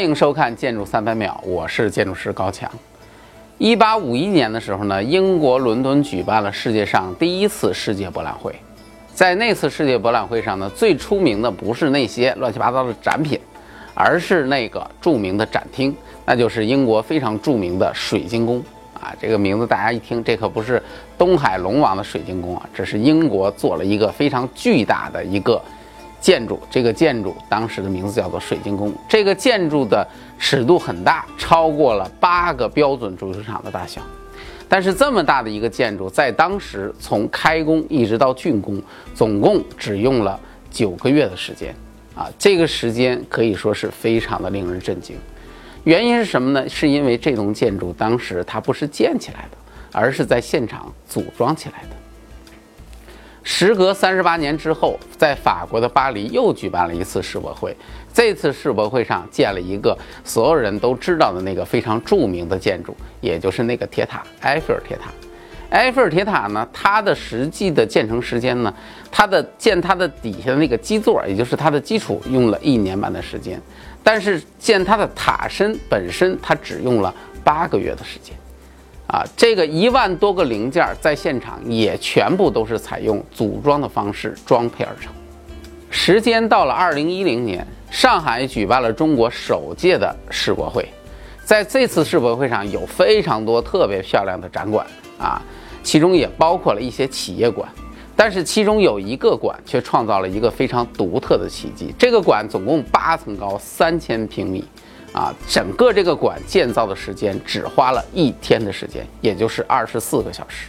[0.00, 2.70] 欢迎收看《建筑三百秒》，我是建筑师高强。
[3.58, 8.50] 一八五一年的时候呢，英国伦敦举办了世界上第一次世界博览会。
[9.12, 13.38] 在那次世界博览会上呢，最出名的不是那些乱七八糟的展品，
[13.92, 15.94] 而是那个著名的展厅，
[16.24, 19.14] 那就是英国非常著名的水晶宫啊。
[19.20, 20.82] 这个名字大家一听，这可不是
[21.18, 25.60] 东海龙王的水晶宫啊，这是英国做了一个非常巨大的一个。
[26.20, 28.92] 建筑这个建筑当时的名字叫做水晶宫。
[29.08, 30.06] 这个建筑的
[30.38, 34.02] 尺度很大，超过了八个标准足球场的大小。
[34.68, 38.80] 但是这么大的一个建筑，在当时从开工一直到竣工，
[39.14, 40.38] 总共只用了
[40.70, 41.74] 九个月的时间。
[42.14, 45.16] 啊，这个时间可以说是非常的令人震惊。
[45.84, 46.68] 原因是什么呢？
[46.68, 49.56] 是因为这栋建筑当时它不是建起来的，
[49.90, 51.96] 而是在现场组装起来的。
[53.42, 57.74] 时隔三十八年之后，在法国的巴黎又举办了一次世博会。
[58.12, 65.10] 这次世博会上建了一个所有人都知道的那个非常著名的建筑，也就是那个铁塔——埃菲尔铁塔。
[65.70, 68.74] 埃菲尔铁塔呢，它的实际的建成时间呢，
[69.10, 73.60] 它的建它的底下的那个基座，也就是它的基础，用了一年半的时间。
[74.02, 78.34] 但是建它的塔身本身，它只用了八个月的时间。
[79.10, 85.12] 啊，这个一万多个零件在现场也全部都是采用组装的方式装配而成。
[85.90, 90.88] 时间到了二零一零年，上海举办了中国首届的世博会，
[91.44, 94.86] 在这次世博会上有非常多特别漂亮的展馆
[95.18, 95.42] 啊，
[95.82, 97.68] 其中也包括了一些企业馆，
[98.14, 101.92] 但是其中有一个馆却创造了一个非常独特的奇迹。
[101.98, 104.64] 这个馆总共八层高，三千平米。
[105.12, 110.68] 啊，整个这个馆建造的时间只花了一天的时间，也就是二十四个小时。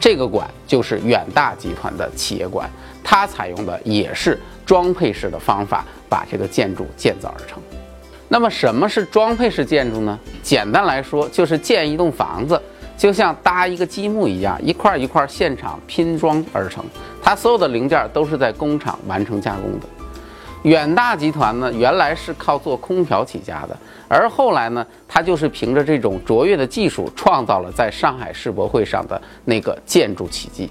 [0.00, 2.70] 这个馆就是远大集团的企业馆，
[3.02, 7.60] 它采用的也是装配式的方法把这个建筑建造而成。
[8.28, 10.18] 那么什么是装配式建筑呢？
[10.42, 12.60] 简单来说，就是建一栋房子，
[12.96, 16.84] 就像搭一个积木一样，一块一块现场拼装而成，
[17.22, 19.86] 它所有的零件都是在工厂完成加工的。
[20.68, 23.74] 远大集团呢，原来是靠做空调起家的，
[24.06, 30.70] 而后来呢，它就是凭着这种卓越的技术，创造了在上海世博会上的那个建筑奇迹。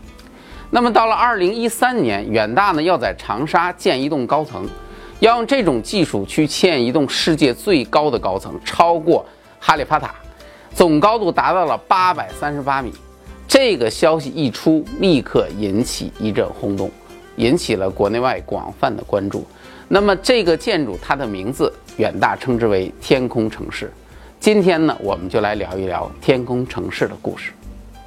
[0.70, 4.70] 那么到了二零一三年，远大呢要在长沙建一栋高层，
[5.20, 9.26] 要用这种技术去建一栋世界最高的高层，超过
[9.60, 10.14] 哈利法塔，
[10.76, 12.94] 总高度达到了八百三十八米。
[13.48, 16.92] 这个消息一出，立刻引起一阵轰动，
[17.38, 19.44] 引起了国内外广泛的关注。
[19.90, 23.92] 那么这个建筑它的名字远大称之为天空城市。
[24.40, 27.52] 今天呢，我们就来聊一聊天空城市的故事。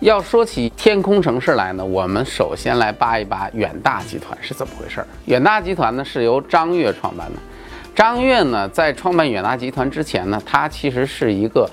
[0.00, 5.06] 要说起天空城市来呢，我们首先来扒一扒远大集团是怎么回事儿。
[5.24, 7.38] 远大集团呢是由张悦创办的。
[7.94, 11.68] 张悦呢在创办远大集团之前呢，他其实是一个。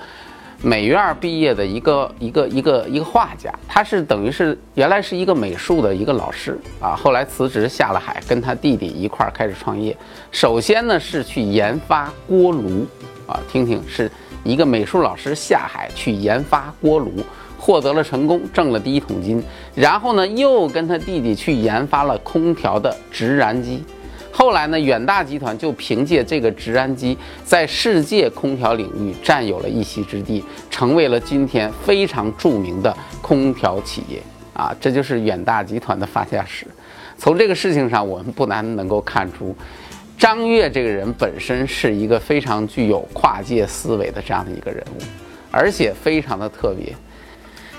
[0.60, 9.96] 美院毕业的一个一个一个一个画家，他是等于是原来是一个美术的一个老师啊，后来辞职下了海，跟他弟弟一块儿开始创业。
[10.32, 12.84] 首先呢是去研发锅炉
[13.28, 14.10] 啊，听听是
[14.42, 17.12] 一个美术老师下海去研发锅炉，
[17.56, 19.40] 获得了成功，挣了第一桶金。
[19.76, 23.84] 然后呢又跟他弟弟去研发了空调的直燃机。
[24.38, 34.22] 后来呢，远大集团就凭借这个直燃机，在世界空调领域占有了一席之地，成为了今天非常著名的空调企业
[34.54, 34.72] 啊！
[34.80, 36.64] 这就是远大集团的发家史。
[37.16, 39.52] 从这个事情上，我们不难能够看出，
[40.16, 45.02] 张悦这个人本身是一个非常具有跨界思维的这样的一个人物，
[45.50, 46.94] 而且非常的特别。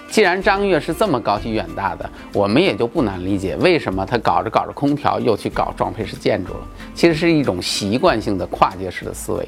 [0.09, 6.59] 既然张悦是这么高级远大的，我们也就不难理解为什么他搞着搞着空调又去搞装配式建筑了。
[6.95, 9.47] 其实是一种习惯性的跨界式的思维，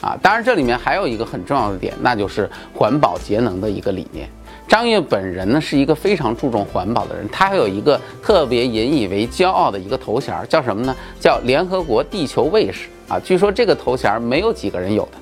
[0.00, 4.28] 啊，当然这里面还有一个很重要的点，那就是环保节能的一个理念。
[4.66, 10.94] 张悦本人呢是一个非常注重环保的人，他还有一个特别引以为骄傲的一个头衔，叫什么呢？
[11.20, 13.18] 叫联合国地球卫士啊。
[13.18, 15.12] 据说这个头衔没有几个人有的。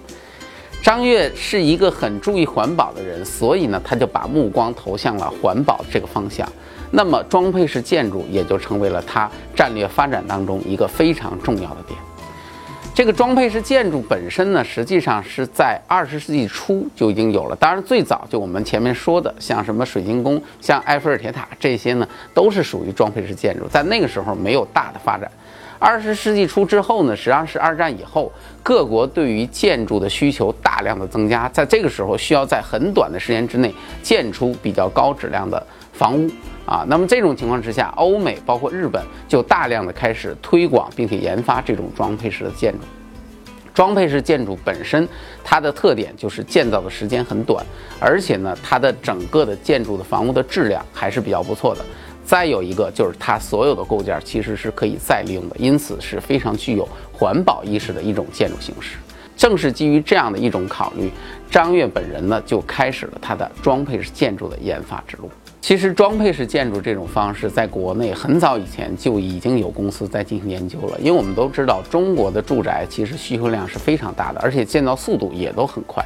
[0.82, 6.48] 张悦是一个很注意环保的人，所以呢，他就把目光投向了环保这个方向。
[6.90, 11.98] 那么，装配式建筑也就成为了他战略发展当中一个非常重要的点。
[12.94, 17.54] 这个装配式建筑本身呢，实际上是在二十世纪初就已经有了。
[17.56, 25.30] 当然，最早就我们前面说的，像什么水晶宫、像埃菲尔铁塔这些呢，都是属于装配式建筑，在那个时候没有大的发展。
[25.80, 28.32] 二十世纪初之后呢，实际上是二战以后，
[28.64, 33.72] 各国对于建筑的需求大量的增加，在这个时候需要在很短的时间之内
[34.02, 36.28] 建出比较高质量的房屋
[36.66, 36.84] 啊。
[36.88, 42.80] 那么这种情况之下，欧美包括日本就大量的开始推广并且研发这种装配式的建筑。
[43.72, 45.08] 装配式建筑本身
[45.44, 47.64] 它的特点就是建造的时间很短，
[48.00, 51.84] 而且呢，它的整个的建筑的房屋的质量还是比较不错的。
[52.28, 58.98] 再有一个就是它所有的构件其实是可以再利用的，因此是非常具有环保意识的一种建筑形式。
[59.34, 61.10] 正是基于这样的一种考虑，
[61.50, 65.30] 张悦本人呢就开始了他的装配式建筑的研发之路。
[65.62, 76.04] 其实装配式建筑这种方式在国内很早以前就已经有公司在进行研究了，因为我们都知道中国的住宅其实需求量是非常大的，而且建造速度也都很快。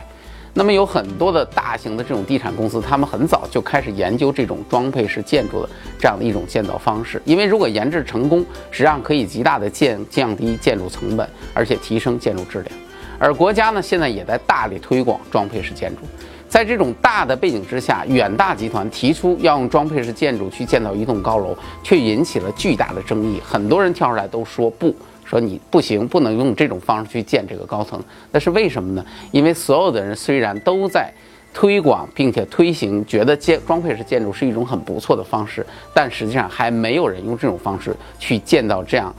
[0.54, 5.68] 那么有很多的大型的这种地产公司，他们很早就开始研究这种装配式建筑的
[5.98, 12.76] 这样的一种建造方式，因为如果研制成功，实际上可以极大的降降低建筑成本，而且提升建筑质量。
[13.18, 16.02] 而国家呢，现在也在大力推广装配式建筑。
[16.48, 23.40] 在这种大的背景之下，远大集团提出要用装配式建筑去建造一栋高楼，却引起了巨大的争议。
[23.42, 28.02] 很多人跳出来都说不，说你不行，不能用这种方式去建这个高层。
[28.30, 29.04] 那是为什么呢？
[29.30, 31.12] 因为所有的人虽然都在
[31.54, 39.14] 推广并且推行，觉得建装配式建筑是一种很不错的方式，但实际上还没有人用这种方式去建造这样。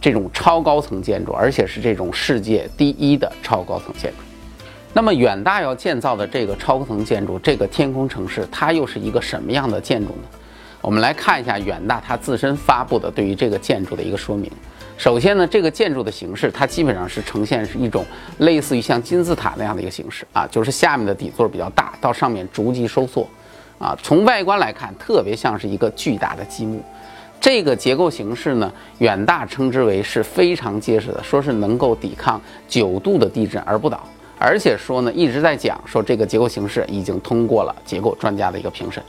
[0.00, 4.18] 这种超高层建筑，而且是这种世界第一的超高层建筑。
[4.92, 10.28] 那么远大要建造的这个超高层建筑，这个天空城市，它又是一个什么样的建筑呢？
[10.82, 14.50] 我们来看一下远大它自身发布的对于这个建筑的一个说明。
[14.96, 18.04] 首先呢，这个建筑的形式，它基本上是呈现是一种
[18.38, 23.28] 类似于像金字塔那样的一个形式啊，就是下面的底座比较大，到上面逐级收缩
[23.78, 23.96] 啊。
[24.02, 26.82] 从外观来看，特别像是一个巨大的积木。
[27.40, 34.02] 这个结构形式呢，远大称之为是非常结实的，说是能够抵抗九度的地震而不倒，
[34.38, 39.02] 而且说呢一直在讲说这个结构形式已经通过了结构专家的一个评审。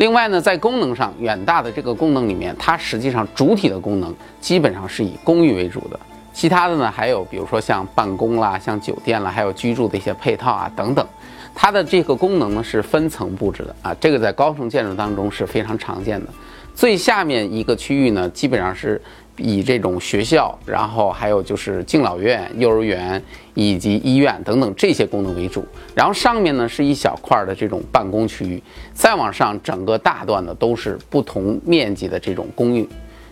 [0.00, 6.00] 另外呢，在功能上，远大的这个功能里面，它实际上主体的功能基本上是以公寓为主的，
[6.32, 11.06] 其他的呢还有比如说像办公啦、像酒店啦，还有居住的一些配套啊等等，
[11.54, 16.32] 它的这个功能呢是分层布置的啊，这个在高层建筑当中是非常常见的。
[16.74, 18.98] 最下面一个区域呢，基本上是
[19.36, 23.22] 以这种学校，然后还有就是敬老院、幼儿园
[23.54, 25.64] 以及医院等等这些功能为主。
[25.94, 28.62] 然后上面呢是一小块的这种办公区域，
[28.92, 32.88] 再往上整个大段的都是不同面积的这种公寓。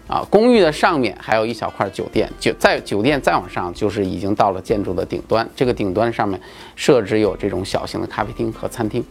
[0.06, 5.46] 啊，公寓的上面还有一小块酒店，酒在酒店再往上就是已经到了建筑的顶端。
[5.54, 6.40] 这个顶端上面
[6.74, 9.04] 设置有这种小型的咖啡厅和餐厅，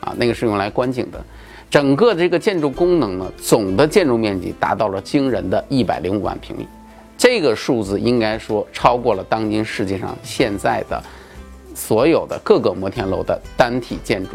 [0.00, 1.22] 啊，那个是用来观景的。
[1.70, 6.66] 整个这个建筑功能呢，总的建筑面积达到了惊人的一百零五万平米，
[7.18, 11.02] 这个数字应该说超过了当今世界上现在的
[11.74, 14.30] 所有的各个摩天楼的单体建筑，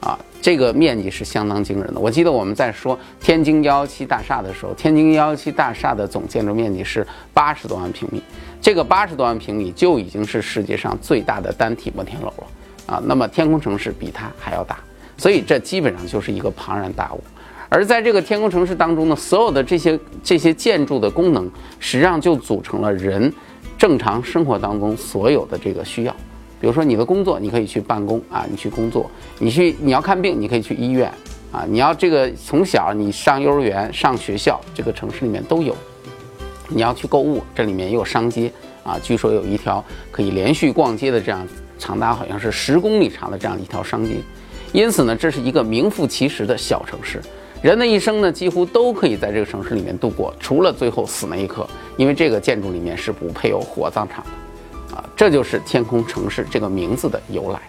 [0.00, 1.98] 啊，这个面积是相当惊人的。
[1.98, 8.22] 我记得我们在说天津幺幺七大厦的时候，天津幺幺七大厦的总建筑面积是八十多万平米，
[8.60, 12.46] 这个八十多万平米就已经是世界上最大的单体摩天楼了，
[12.94, 14.78] 啊，那么天空城市比它还要大。
[15.16, 17.20] 所以这基本上就是一个庞然大物，
[17.68, 23.32] 而在这个天空城市当中呢，所有的这些这些建筑的功能，实际上就组成了人
[23.78, 26.14] 正常生活当中所有的这个需要。
[26.60, 29.04] 比如说你的工作，你可以去办公啊，你去工作；
[29.38, 31.12] 你去你要看病，你可以去医院
[31.52, 35.76] 啊；你要这个从小你上幼儿园、上学校，这个城市里面都有。
[36.68, 38.50] 你要去购物，这里面也有商街
[38.82, 41.46] 啊，据说有一条可以连续逛街的这样
[41.78, 44.16] 长达好像是十公里长的这样一条商街。
[44.74, 47.22] 因此呢，这是一个名副其实的小城市。
[47.62, 51.64] 人的一生呢，几乎都可以在这个城市里面度过，除了最后死那一刻。
[51.96, 57.60] 因为这个建筑里面是不配有火葬场的，啊，这就是天空城市这个名字的由来。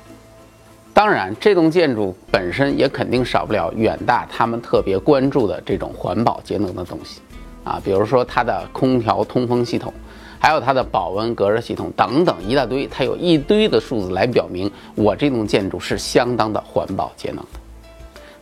[0.95, 7.21] 当然，这栋建筑本身也肯定少不了远大他们特别关注的这种环保节能的东西，
[7.63, 9.93] 啊，比如说它的空调通风系统。
[10.39, 17.59] 还有它的保温隔热系统等等一大堆，它有一堆的数字来表明我这栋建筑是相当的环保节能的。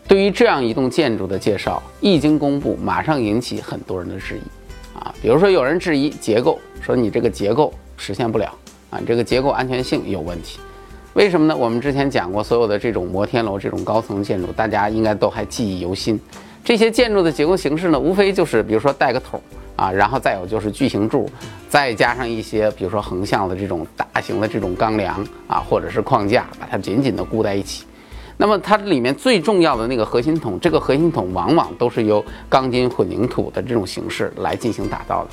[0.08, 8.54] 对于这样一栋建筑的介绍一经公布，马上引起很多人的质疑啊，比如说有人质疑结构，说你这个结构实现不了
[8.90, 10.60] 啊，这个结构安全性有问题。
[11.14, 11.56] 为什么呢？
[11.56, 16.20] 我们之前讲过，所有的这种摩天楼这种高层建筑，大家应该都还记忆犹新。
[16.66, 19.40] 这些建筑的结构形式呢，无非就是比如说带个筒。
[19.76, 21.30] 啊，然后再有就是巨型柱，
[21.68, 27.86] 再加上一些比如说横向的这种大型的这种钢梁啊，或者是框架，把它紧紧的固在一起。
[28.36, 35.30] 那么它里面最重要的那个核心筒，这个核心筒往往都是由钢筋混凝土的这种形式来进行打造的。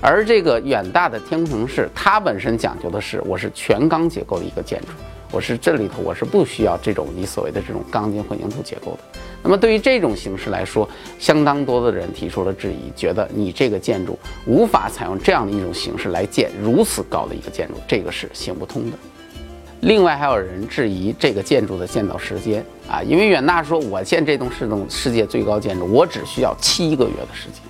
[0.00, 4.88] 而这个远大的天空城市，它本身讲究的是我是全钢结构的一个建筑，
[5.32, 8.98] 我是这里头我是不需要这种你所谓的这种钢筋混凝土结构的。
[9.44, 18.96] 那么对于这种形式来说，相当多的人提出了质疑，觉得你这个建筑无法采用这样的一种形式来建如此高的一个建筑，这个是行不通的。
[19.82, 27.60] 另外还有人质疑这个建筑的建造时间啊，因为远大说，我建这栋是栋世界最高建筑，我只需要七个月的时间，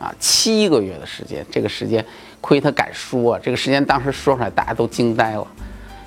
[0.00, 2.04] 啊，七个月的时间，这个时间
[2.40, 5.46] 亏他敢说，这个时间当时说出来大家都惊呆了，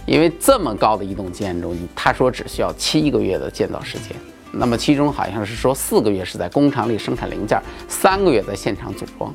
[0.05, 4.11] 因为这么高的一栋建筑，他说只需要七个月的建造时间。
[4.57, 9.33] 那么其中好像是说四个月是在工厂里生产零件，三个月在现场组装。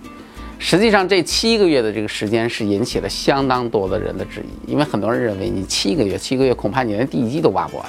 [0.59, 7.87] 实际上这七个月的这个时间是引起了相当多的人的质疑，因为很多人认为你七个月，七个月恐怕你连地基都挖不完。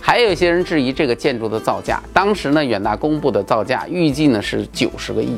[0.00, 5.36] 还有一些人质疑这个建筑的造价，当时呢远大公布的造价预计呢是九十个亿，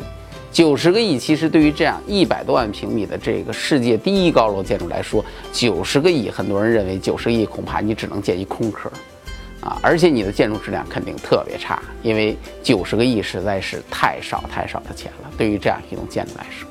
[0.52, 8.90] 九十个亿其实对于这样一百多万平米的这个世界第一高楼建筑来说，九十个亿，很多人认为九十个亿恐怕你只能建一空壳。
[9.64, 16.68] 啊，而且你的建筑质量肯定特别差，因为九十个亿实在是太少太少的钱了，对于这样一栋建筑来说。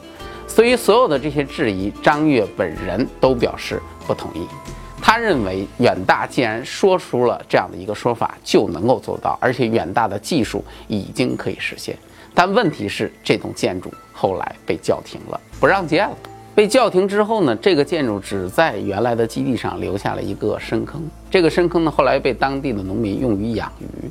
[0.47, 4.47] 所以所有的这些质疑，张悦本人都表示不同意。
[5.01, 11.97] 他认为远大既然说出了这样的一个说法，就能够做到，而且远大的技术已经可以实现。
[12.35, 16.15] 但问题是，这栋建筑后来被叫停了，不让建了。
[16.55, 21.01] 被叫停之后呢，这个建筑只在原来的基地上留下了一个深坑。
[21.31, 24.09] 这个深坑呢，后来被当地的农民用于养鱼。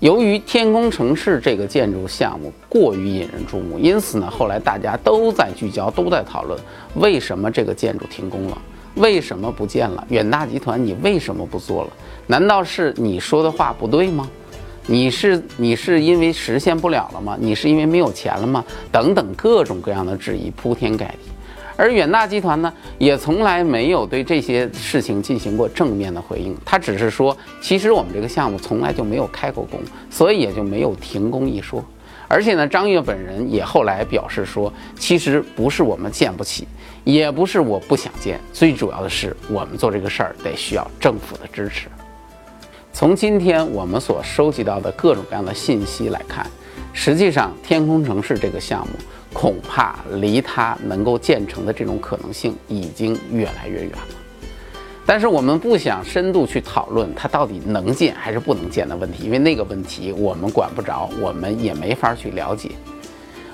[0.00, 6.58] 由于天空城市这个建筑项目过于引人注目，因此呢，后来大家都在聚焦，都在讨论
[6.96, 8.58] 为什么这个建筑停工了，
[8.96, 10.04] 为什么不建了？
[10.10, 11.90] 远大集团，你为什么不做了？
[12.26, 14.28] 难道是你说的话不对吗？
[14.86, 17.38] 你是你是因为实现不了了吗？
[17.40, 18.62] 你是因为没有钱了吗？
[18.92, 21.30] 等等各种各样的质疑铺天盖地。
[21.76, 26.56] 而远大集团呢，也从来没有对这些事情进行过正面的回应。
[26.64, 31.84] 他只是说，其实我们这个项目从来就没有开过工，所以也就没有停工一说。
[32.28, 36.66] 而且呢，张悦本人也后来表示说，其实不是我们建不起，
[37.04, 41.88] 也不是我不想建，最主要的是我们做这个事儿得需要政府的支持。
[42.92, 46.46] 从今天我们所收集到的各种各样的信息来看，
[46.92, 48.92] 实际上天空城市这个项目。
[49.34, 54.14] 恐怕离它能够建成的这种可能性已经越来越远了。
[55.04, 62.70] 但是我们不想深度去讨论它到底能建还是不能建的问题，因为那个问题我们管不着，我们也没法去了解。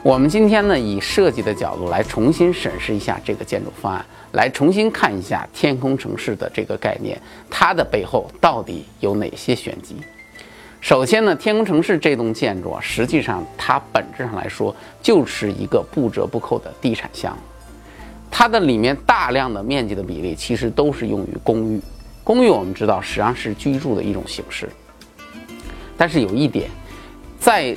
[0.02, 7.20] 我们今天呢，以设计的角度来重新审视一下这个建筑方案，来重新看一下天空城市的这个概念，
[7.50, 9.96] 它的背后到底有哪些玄机。
[10.80, 17.42] 首先呢，天空城市这栋建筑啊，实际上它本质上来说就是一个不折不扣的地产项目。
[18.30, 21.80] 它的里面大量的面积的比例其实都是用于公寓。
[22.24, 24.68] 公寓我们知道实际上是居住的一种形式。
[25.96, 26.70] 但是有一点，
[27.38, 27.76] 在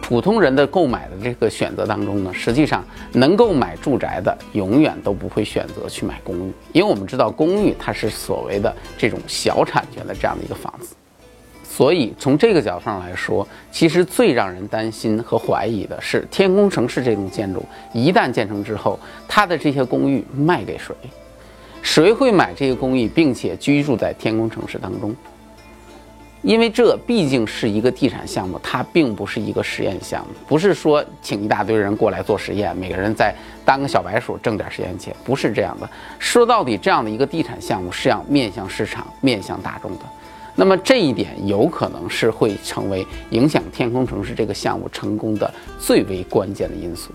[0.00, 10.94] 普通人的购买的这个选择当中呢，实际上能够买住宅的永远都不会选择去买公寓，因为我们知道公寓它是所谓的这种小产权的这样的一个房子。
[11.76, 17.60] 所以从这个角度上来说，其实最让人担心和怀疑的是，天空城市这栋建筑
[17.92, 20.94] 一旦建成之后，它的这些公寓卖给谁？
[21.82, 25.12] 谁会买这些公寓，并且居住在天空城市当中？
[26.42, 35.90] 因为这毕竟是一个地产项目，它并不是一个实验项目，不是说请一大堆人过来做实验，每个人再当个小白鼠挣点实验钱，不是这样的。
[36.20, 40.04] 说到底，这样的一个地产项目是要面向市场、面向大众的。
[40.56, 47.10] 那么这一点有可能是会成为影响天空城市这个项目成功的最为关键的因素。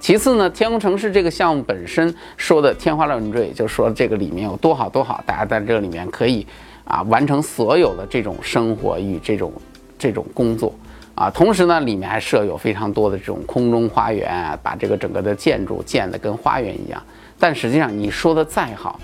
[0.00, 6.44] 其次呢，天空城市这个项目本身说的天花乱坠，就说这个里面有多好多好，大家在这里面可以
[6.84, 9.52] 啊完成所有的这种生活与这种
[9.98, 10.74] 这种工作
[11.14, 11.30] 啊。
[11.30, 17.00] 同时呢，里面还设有非常多的这种空中花园啊，把这个整个的建筑建得跟花园一样。
[17.38, 18.98] 但实际上你说的再好。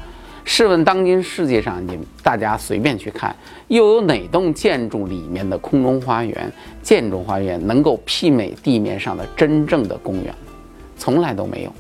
[0.49, 3.35] 试问，当今世界上，你大家随便去看，
[3.67, 6.51] 又有哪栋建筑里面的空中花园、
[6.81, 10.33] 建筑花园能够媲美地面上的真正的公园？
[10.97, 11.73] 从来都没有。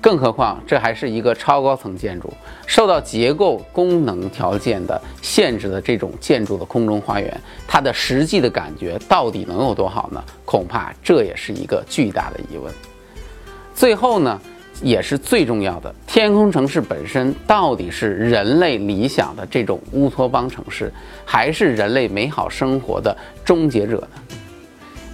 [0.00, 2.32] 更何况，这还是一个超高层建筑，
[2.66, 10.22] 受到结构功能条件的限制的这种建筑的空中花园，它的实际的感觉到底能有多好呢？
[10.44, 12.72] 恐怕这也是一个巨大的疑问。
[13.74, 14.40] 最后呢？
[14.82, 20.92] 也是最重要的，天空城市本身到底是人类理想的这种乌托邦城市，
[21.24, 24.36] 还是人类美好生活的终结者呢？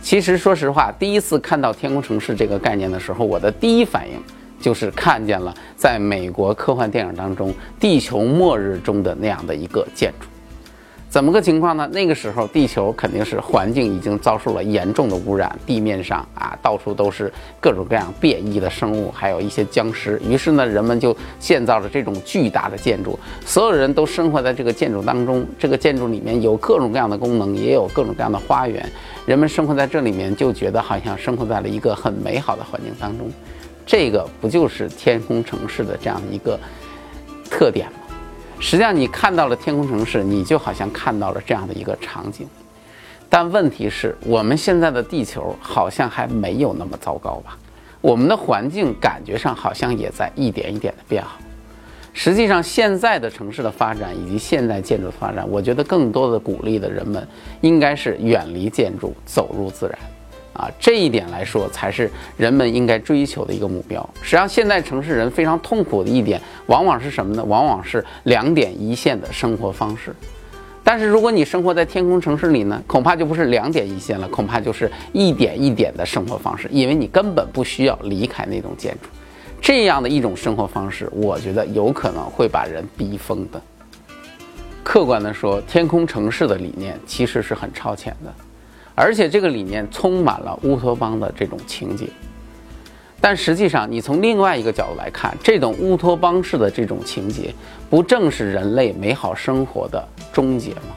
[0.03, 4.15] 其实，说实话，第一次看到天空城市这个概念的时候，我的第一反应
[4.59, 10.27] 就是看见了在美国科幻电影当中地球末日中的那样的一个建筑。
[11.11, 11.89] 怎么个情况呢？
[11.93, 20.23] 那个时候地球肯定是环境已经遭受了严重的污染，地面上啊到处都是各种各样变异的生物，还有一些僵尸。
[20.25, 25.45] 于是呢，人们就建造了这种巨大的建筑，所有人都生活在这个建筑当中。
[25.59, 28.89] 这个建筑里面有各种各样的功能，也有各种各样的花园。
[29.27, 33.29] 人们生活在这里面，就觉得好像生活在了一个很美好的环境当中。
[33.85, 36.57] 这个不就是天空城市的这样一个
[37.51, 38.00] 特点吗？
[38.61, 42.47] 实际上，你看到了天空城市，你就好像看到了这样的一个场景。
[43.29, 47.57] 但问题是我们现在的地球好像还没有那么糟糕吧？
[48.01, 51.39] 我们的环境感觉上好像也在一点一点的变好。
[52.13, 57.27] 实际上，现在的城市的发展以及现代建筑的发展，我觉得更多的鼓励的人们
[57.63, 59.99] 应该是远离建筑，走入自然。
[60.53, 64.09] 啊，这一点来说才是人们应该追求的一个目标。
[64.21, 67.45] 实际上，现在城市人非常痛苦的一点，往往是什么呢？
[67.45, 70.15] 往往是两点一线的生活方式。
[70.83, 79.09] 但是，如果你生活在天空城市里呢，恐怕就不是两点一线了，恐怕就是一点一点的生活方式，因为你根本不需要离开那种建筑。
[79.61, 83.61] 这样的一种生活方式，我觉得有可能会把人逼疯的。
[84.83, 88.35] 客观的说，天空城市的理念其实是很超前的。
[89.01, 92.07] 而且这个理念充满了乌托邦的这种情节，
[93.19, 97.55] 但实际上，你从另外一个角度来看，这种乌托邦式的这种情节，
[97.89, 100.95] 不正是人类美好生活的终结吗？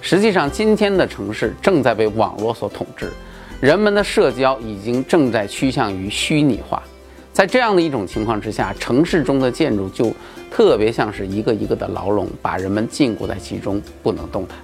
[0.00, 3.10] 实际上，今天的城市正在被网络所统治，
[3.60, 6.82] 人们的社交已经正在趋向于虚拟化。
[7.34, 10.10] 在这样的一种情况之下，城市中的建筑就
[10.50, 14.56] 特别像是一个一个的牢笼，把人们禁锢在其中，不能动弹。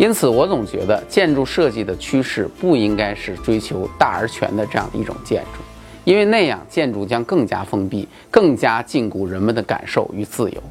[0.00, 5.60] 因此，我总觉得建筑设计的趋势不应该是追求大而全的这样一种建筑，
[6.04, 10.62] 因为那样建筑将更加封闭，更加禁锢人们的感受与自由。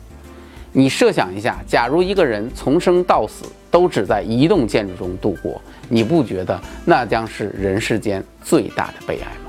[0.71, 9.48] 你设想一下，假如一个人从生到死都只在一栋建筑中度过，你不觉得那将是人世间最大的悲哀吗？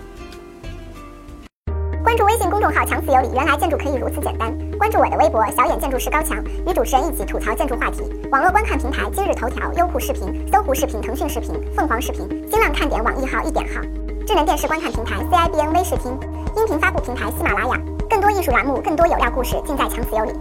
[2.60, 4.54] 公众号“强词有理”，原来建筑可以如此简单。
[4.76, 6.36] 关注我的微博“小眼建筑师高强”，
[6.68, 8.02] 与主持人一起吐槽建筑话题。
[8.30, 13.80] 网络观看平台：今日头条、优酷视频、搜狐视频、腾讯视频、凤凰视频、新浪看点、网易号、一点号。
[14.26, 16.12] 智能电视观看平台：CIBN 微视听。
[16.54, 17.80] 音频发布平台：喜马拉雅。
[18.10, 20.32] 更多艺术栏目，更多有料故事，尽在强词有理。